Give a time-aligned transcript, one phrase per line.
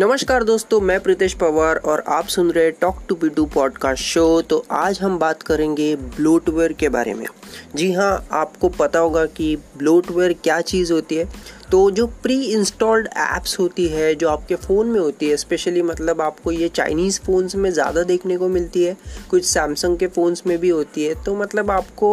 [0.00, 4.42] नमस्कार दोस्तों, मैं प्रीतेश पवार और आप सुन रहे talk to be do podcast show
[4.42, 7.26] तो आज हम बात करेंगे ब्लोटवेयर के बारे में।
[7.74, 11.24] जी हाँ आपको पता होगा कि ब्लोटवेयर क्या चीज़ होती है।
[11.70, 16.20] तो जो प्री इंस्टॉल्ड ऐप्स होती है, जो आपके फ़ोन में होती है स्पेशली मतलब
[16.20, 18.96] आपको ये चाइनीज़ फ़ोन्स में ज़्यादा देखने को मिलती है,
[19.30, 22.10] कुछ सैमसंग के फ़ोन्स में भी होती है तो मतलब आपको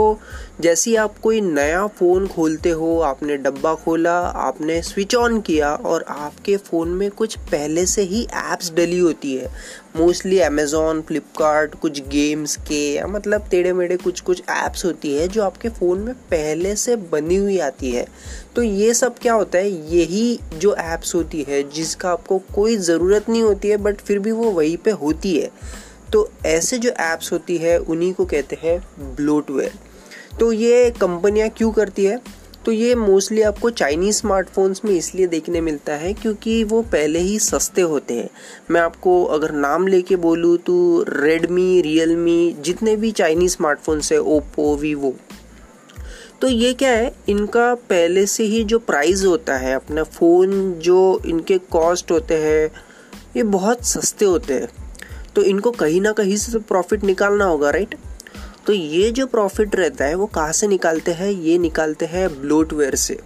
[0.62, 5.74] जैसे ही आप कोई नया फ़ोन खोलते हो, आपने डब्बा खोला, आपने स्विच ऑन किया
[5.76, 9.52] और आपके फ़ोन में कुछ पहले से ही ऐप्स डली होती है
[9.96, 15.28] मोस्टली अमेज़ोन फ्लिपकार्ट कुछ गेम्स के या मतलब टेढ़े मेढ़े कुछ कुछ ऐप्स होती है
[15.28, 18.06] जो आपके फ़ोन में पहले से बनी हुई आती है।
[18.56, 19.70] तो ये सब क्या होता है?
[19.96, 24.32] यही जो ऐप्स होती है जिसका आपको कोई ज़रूरत नहीं होती है बट फिर भी
[24.32, 25.50] वो वहीं पे होती है।
[26.14, 28.80] तो ऐसे जो ऐप्स होती है, उन्हीं को कहते हैं
[29.16, 29.80] ब्लोटवेयर
[30.40, 32.20] तो ये कंपनियाँ क्यों करती है?
[32.66, 37.38] तो ये मोस्टली आपको चाइनीज़ स्मार्टफोन्स में इसलिए देखने मिलता है क्योंकि वो पहले ही
[37.40, 38.30] सस्ते होते हैं।
[38.72, 44.76] मैं आपको अगर नाम लेके बोलूँ तो रेडमी रियलमी जितने भी चाइनीज़ स्मार्टफोन्स है ओप्पो
[44.76, 45.14] वीवो
[46.42, 47.14] तो ये क्या है?
[47.30, 52.72] इनका पहले से ही जो प्राइस होता है, अपना फ़ोन जो इनके कॉस्ट होते हैं,
[53.38, 54.68] ये बहुत सस्ते होते हैं।
[55.36, 57.96] तो इनको कहीं ना कहीं से प्रॉफिट निकालना होगा राइट
[58.68, 61.30] तो ये जो प्रॉफिट रहता है, वो कहाँ से निकालते हैं?
[61.32, 63.18] ये निकालते हैं ब्लूटवेयर से।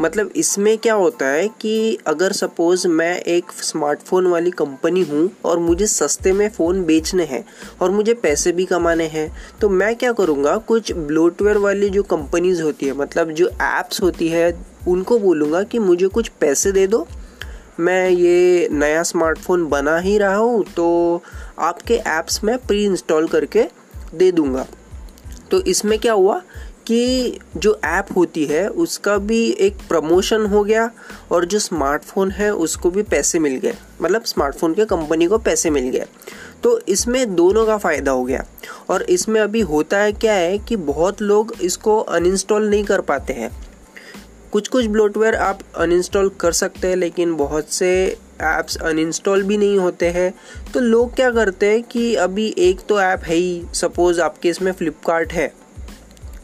[0.00, 5.58] मतलब इसमें क्या होता है कि अगर सपोज़ मैं एक स्मार्टफ़ोन वाली कंपनी हूँ और
[5.58, 7.44] मुझे सस्ते में फ़ोन बेचने हैं
[7.80, 10.56] और मुझे पैसे भी कमाने हैं तो मैं क्या करूँगा?
[10.58, 14.52] कुछ ब्लोटवेयर वाली जो कंपनीज़ होती है मतलब जो ऐप्स होती है,
[14.88, 17.06] उनको बोलूँगा कि मुझे कुछ पैसे दे दो।
[17.80, 21.22] मैं ये नया स्मार्टफ़ोन बना ही रहा हूँ तो
[21.58, 23.66] आपके ऐप्स में प्री इंस्टॉल करके
[24.14, 24.66] दे दूँगा।
[25.50, 26.42] तो इसमें क्या हुआ
[26.86, 30.90] कि जो ऐप होती है, उसका भी एक प्रमोशन हो गया
[31.32, 35.70] और जो स्मार्टफ़ोन है, उसको भी पैसे मिल गए। मतलब स्मार्टफ़ोन के कंपनी को पैसे
[35.70, 36.06] मिल गए।
[36.62, 38.44] तो इसमें दोनों का फ़ायदा हो गया।
[38.90, 43.32] और इसमें अभी होता है क्या है कि बहुत लोग इसको अनइंस्टॉल नहीं कर पाते
[43.32, 43.50] हैं।
[44.52, 49.78] कुछ कुछ ब्लोटवेयर आप अनइंस्टॉल कर सकते हैं, लेकिन बहुत से ऐप्स अनइंस्टॉल भी नहीं
[49.78, 50.32] होते हैं।
[50.74, 54.72] तो लोग क्या करते हैं कि अभी एक तो ऐप है ही सपोज़ आपके इसमें
[54.72, 55.52] फ्लिपकार्ट है।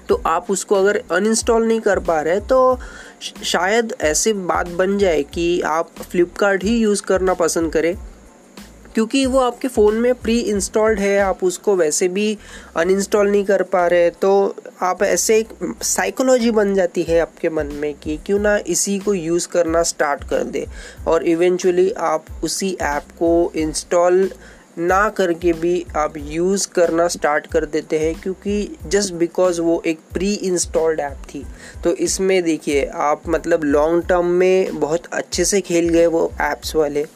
[0.08, 2.78] तो आप उसको अगर अनइंस्टॉल नहीं कर पा रहे तो
[3.44, 7.94] शायद ऐसी बात बन जाए कि आप फ्लिपकार्ट ही यूज़ करना पसंद करें।
[8.94, 12.36] क्योंकि वो आपके फ़ोन में प्री इंस्टॉल्ड है, आप उसको वैसे भी
[12.76, 14.32] अनइंस्टॉल नहीं कर पा रहे तो
[14.82, 15.48] आप ऐसे एक
[15.82, 20.24] साइकोलॉजी बन जाती है आपके मन में कि क्यों ना इसी को यूज़ करना स्टार्ट
[20.30, 20.66] कर दे।
[21.06, 24.28] और इवेंचुअली आप उसी ऐप को इंस्टॉल
[24.78, 29.98] ना करके भी आप यूज़ करना स्टार्ट कर देते हैं, क्योंकि जस्ट बिकॉज़ वो एक
[30.12, 31.44] प्री इंस्टॉल्ड ऐप थी।
[31.84, 36.74] तो इसमें देखिए, आप मतलब लॉन्ग टर्म में बहुत अच्छे से खेल गए वो ऐप्स
[36.76, 37.06] वाले।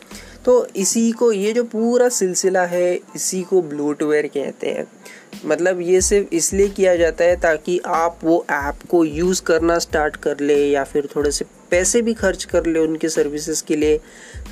[0.48, 4.86] तो इसी को, ये जो पूरा सिलसिला है, इसी को ब्लोटवेयर कहते हैं।
[5.44, 10.16] मतलब ये सिर्फ़ इसलिए किया जाता है ताकि आप वो ऐप को यूज़ करना स्टार्ट
[10.16, 14.00] कर ले या फिर थोड़े से पैसे भी खर्च कर ले उनके सर्विसेज़ के लिए।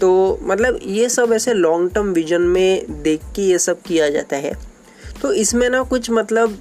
[0.01, 4.37] तो मतलब ये सब ऐसे लॉन्ग टर्म विजन में देख के ये सब किया जाता
[4.37, 4.55] है।
[5.23, 6.59] तो इसमें ना कुछ मतलब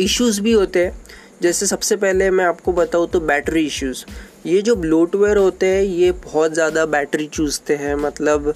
[0.00, 1.04] इश्यूज़ भी होते हैं।
[1.42, 4.04] जैसे सबसे पहले मैं आपको बताऊँ तो बैटरी इश्यूज़
[4.46, 8.52] ये जो ब्लोटवेयर होते हैं, ये बहुत ज़्यादा बैटरी चूसते हैं मतलब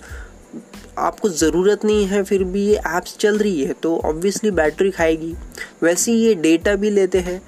[0.98, 5.34] आपको ज़रूरत नहीं है, फिर भी ये ऐप्स चल रही है तो ऑब्वियसली बैटरी खाएगी।
[5.82, 7.40] वैसे ही ये डेटा भी लेते हैं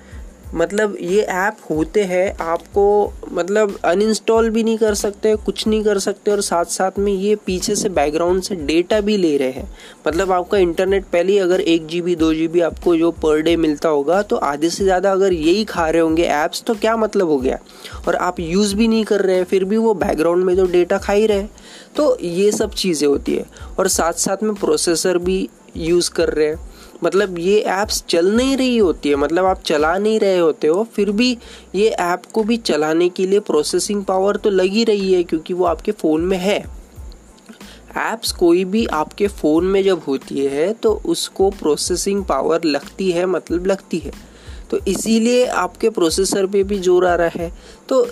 [0.54, 5.98] मतलब ये ऐप होते हैं, आपको मतलब अनइंस्टॉल भी नहीं कर सकते, कुछ नहीं कर
[5.98, 9.68] सकते और साथ साथ में ये पीछे से बैकग्राउंड से डेटा भी ले रहे हैं।
[10.08, 13.40] मतलब आपका इंटरनेट पहले ही अगर एक जी बी दो जी बी आपको जो पर
[13.42, 16.96] डे मिलता होगा तो आधे से ज़्यादा अगर यही खा रहे होंगे ऐप्स तो क्या
[16.96, 17.58] मतलब हो गया?
[18.08, 20.98] और आप यूज़ भी नहीं कर रहे हैं, फिर भी वो बैकग्राउंड में जो डेटा
[20.98, 21.46] खा ही रहे
[21.96, 23.44] तो ये सब चीज़ें होती है।
[23.78, 26.70] और साथ साथ में प्रोसेसर भी यूज़ कर रहे हैं।
[27.04, 30.86] मतलब ये ऐप्स चल नहीं रही होती है मतलब आप चला नहीं रहे होते हो,
[30.94, 31.36] फिर भी
[31.74, 35.64] ये ऐप को भी चलाने के लिए प्रोसेसिंग पावर तो लगी रही है क्योंकि वो
[35.64, 36.58] आपके फ़ोन में है।
[37.98, 43.26] ऐप्स कोई भी आपके फ़ोन में जब होती है तो उसको प्रोसेसिंग पावर लगती है
[43.26, 44.12] मतलब लगती है।
[44.70, 47.52] तो इसीलिए आपके प्रोसेसर पे भी ज़ोर आ रहा है।
[47.88, 48.06] तो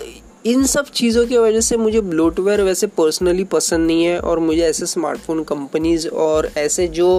[0.45, 4.61] इन सब चीज़ों की वजह से मुझे ब्लोटवेयर वैसे पर्सनली पसंद नहीं है और मुझे
[4.61, 7.09] ऐसे स्मार्टफ़ोन कंपनीज़ और ऐसे जो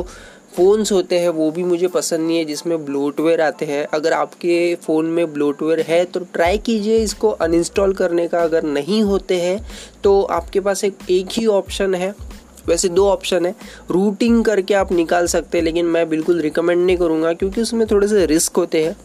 [0.53, 4.75] फ़ोन्स होते हैं, वो भी मुझे पसंद नहीं है, जिसमें ब्लोटवेयर आते हैं। अगर आपके
[4.77, 9.59] फ़ोन में ब्लोटवेयर है तो ट्राई कीजिए इसको अनइंस्टॉल करने का। अगर नहीं होते हैं
[10.05, 12.15] तो आपके पास एक एक ही ऑप्शन है।
[12.67, 13.55] वैसे दो ऑप्शन है।
[13.91, 18.09] रूटिंग करके आप निकाल सकते हैं, लेकिन मैं बिल्कुल रिकमेंड नहीं करूँगा, क्योंकि उसमें थोड़े
[18.09, 18.97] से रिस्क होते हैं।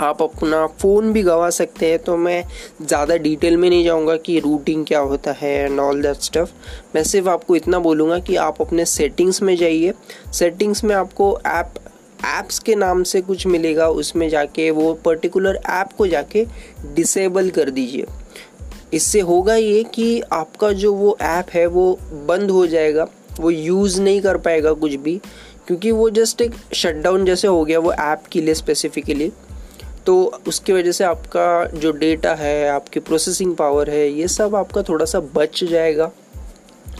[0.00, 2.42] आप अपना फ़ोन भी गवा सकते हैं तो मैं
[2.82, 6.50] ज़्यादा डिटेल में नहीं जाऊँगा कि रूटिंग क्या होता है एंड ऑल दैट स्टफ़
[6.94, 9.92] मैं सिर्फ़ आपको इतना बोलूँगा कि आप अपने सेटिंग्स में जाइए।
[10.32, 11.74] सेटिंग्स में आपको ऐप
[12.20, 16.44] ऐप्स के नाम से कुछ मिलेगा, उसमें जाके वो पर्टिकुलर ऐप को जाके
[16.94, 18.06] डिसेबल कर दीजिए।
[18.94, 21.98] इससे होगा ये कि आपका जो वो ऐप है, वो
[22.28, 23.06] बंद हो जाएगा,
[23.40, 25.20] वो यूज़ नहीं कर पाएगा कुछ भी,
[25.66, 29.30] क्योंकि वो जस्ट एक शटडाउन जैसे हो गया वो ऐप के लिए स्पेसिफिकली
[30.06, 34.82] तो उसकी वजह से आपका जो डेटा है, आपकी प्रोसेसिंग पावर है, ये सब आपका
[34.82, 36.10] थोड़ा सा बच जाएगा।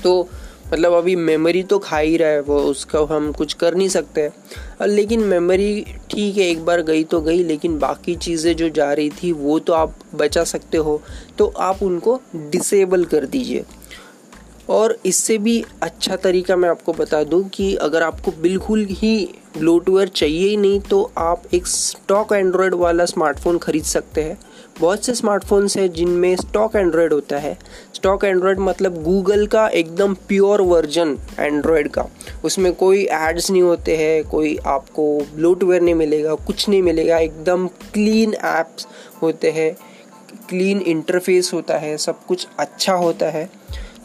[0.03, 0.29] तो
[0.73, 4.29] मतलब अभी मेमोरी तो खा ही रहा है वो, उसका हम कुछ कर नहीं सकते।
[4.83, 9.11] लेकिन मेमोरी ठीक है, एक बार गई तो गई, लेकिन बाकी चीज़ें जो जा रही
[9.11, 11.00] थी, वो तो आप बचा सकते हो।
[11.39, 13.65] तो आप उनको डिसेबल कर दीजिए।
[14.70, 19.16] और इससे भी अच्छा तरीका मैं आपको बता दूँ कि अगर आपको बिल्कुल ही
[19.58, 24.38] ब्लूटूथ चाहिए ही नहीं तो आप एक स्टॉक एंड्रॉयड वाला स्मार्टफ़ोन ख़रीद सकते हैं।
[24.81, 27.56] बहुत से स्मार्टफोन्स हैं जिनमें स्टॉक एंड्रॉयड होता है।
[27.94, 32.06] स्टॉक एंड्रॉयड मतलब गूगल का एकदम प्योर वर्जन एंड्रॉयड का।
[32.44, 37.66] उसमें कोई एड्स नहीं होते हैं, कोई आपको ब्लूटवेयर नहीं मिलेगा, कुछ नहीं मिलेगा, एकदम
[37.93, 38.87] क्लीन ऐप्स
[39.22, 39.75] होते हैं
[40.49, 43.49] क्लीन इंटरफेस होता है, सब कुछ अच्छा होता है।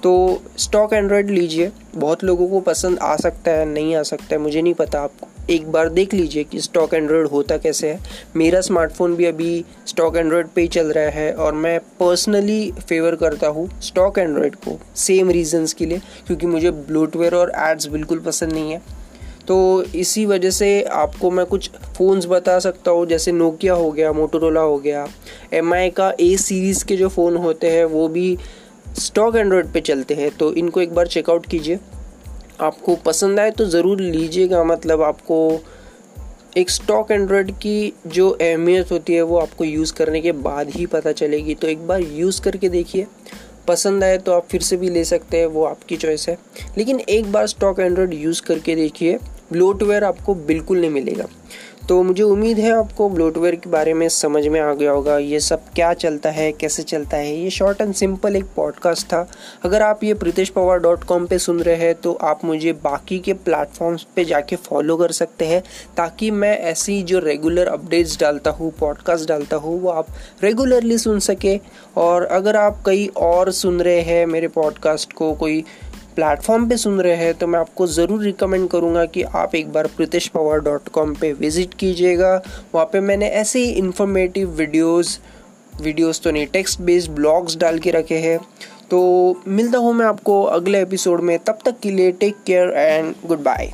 [0.04, 4.38] तो स्टॉक एंड्रॉयड लीजिए। बहुत लोगों को पसंद आ सकता है, नहीं आ सकता है,
[4.38, 8.00] मुझे नहीं पता। आपको एक बार देख लीजिए कि स्टॉक एंड्रॉयड होता कैसे है।
[8.36, 13.16] मेरा स्मार्टफ़ोन भी अभी स्टॉक एंड्रॉयड पे ही चल रहा है और मैं पर्सनली फेवर
[13.16, 18.19] करता हूँ स्टॉक एंड्रॉयड को सेम रीजंस के लिए, क्योंकि मुझे ब्लूटवेयर और एड्स बिल्कुल
[18.19, 18.81] पसंद नहीं है।
[19.48, 24.12] तो इसी वजह से आपको मैं कुछ फ़ोन्स बता सकता हूँ, जैसे नोकिया हो गया
[24.13, 25.07] मोटोरोला हो गया।
[25.54, 28.38] एम का ए सीरीज़ के जो फ़ोन होते हैं, वो भी
[28.97, 31.80] स्टॉक एंड्रॉयड पे चलते हैं तो इनको एक बार चेकआउट कीजिए।
[32.62, 35.38] आपको पसंद आए तो ज़रूर लीजिएगा मतलब आपको
[36.57, 40.86] एक स्टॉक एंड्रॉयड की जो अहमियत होती है वो आपको यूज़ करने के बाद ही
[40.86, 43.06] पता चलेगी तो एक बार यूज़ करके देखिए।
[43.68, 46.38] पसंद आए तो आप फिर से भी ले सकते हैं, वो आपकी चॉइस है।
[46.77, 49.18] लेकिन एक बार स्टॉक एंड्रॉयड यूज़ करके देखिए
[49.51, 51.25] ब्लोटवेयर आपको बिल्कुल नहीं मिलेगा।
[51.89, 55.39] तो मुझे उम्मीद है आपको ब्लोटवेयर के बारे में समझ में आ गया होगा, ये
[55.39, 59.25] सब क्या चलता है, कैसे चलता है। ये शॉर्ट एंड सिंपल एक पॉडकास्ट था।
[59.63, 63.19] अगर आप ये प्रीतेश पवार डॉट कॉम पर सुन रहे हैं तो आप मुझे बाकी
[63.19, 65.62] के प्लेटफॉर्म्स पे जाके फॉलो कर सकते हैं,
[65.97, 70.07] ताकि मैं ऐसी जो रेगुलर अपडेट्स डालता हूँ पॉडकास्ट डालता हूँ, वो आप
[70.44, 71.59] रेगुलरली सुन सके।
[71.97, 75.63] और अगर आप कहीं और सुन रहे हैं मेरे पॉडकास्ट को, कोई
[76.15, 79.88] प्लेटफॉर्म पे सुन रहे हैं तो मैं आपको ज़रूर रिकमेंड करूँगा कि आप एक बार
[79.88, 82.35] प्रीतिश पवार डॉट कॉम पर विज़िट कीजिएगा।
[82.75, 85.17] वहाँ पे मैंने ऐसे ही इन्फॉर्मेटिव वीडियोज़
[85.73, 88.38] वीडियोज़ तो नहीं टेक्स्ट बेस्ड ब्लॉग्स डाल के रखे हैं।
[88.89, 93.13] तो मिलता हूँ मैं आपको अगले एपिसोड में, तब तक के लिए take care and
[93.25, 93.71] good bye